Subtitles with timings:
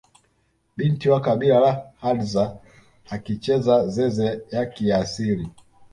[0.77, 2.57] Binti wa kabila la hadza
[3.11, 5.49] akicheza zeze ya kiasili